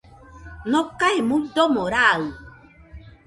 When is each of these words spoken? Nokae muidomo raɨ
Nokae 0.71 1.17
muidomo 1.27 1.83
raɨ 1.93 2.21